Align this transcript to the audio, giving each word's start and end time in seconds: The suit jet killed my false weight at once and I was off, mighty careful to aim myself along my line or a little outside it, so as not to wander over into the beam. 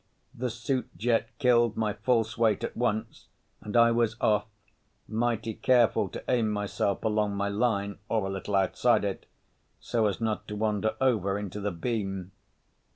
The 0.33 0.49
suit 0.49 0.89
jet 0.97 1.29
killed 1.37 1.77
my 1.77 1.93
false 1.93 2.35
weight 2.35 2.63
at 2.63 2.75
once 2.75 3.27
and 3.61 3.77
I 3.77 3.91
was 3.91 4.15
off, 4.19 4.47
mighty 5.07 5.53
careful 5.53 6.09
to 6.09 6.23
aim 6.27 6.49
myself 6.49 7.03
along 7.03 7.35
my 7.35 7.49
line 7.49 7.99
or 8.09 8.25
a 8.25 8.29
little 8.31 8.55
outside 8.55 9.03
it, 9.05 9.27
so 9.79 10.07
as 10.07 10.19
not 10.19 10.47
to 10.47 10.55
wander 10.55 10.95
over 10.99 11.37
into 11.37 11.59
the 11.61 11.69
beam. 11.69 12.31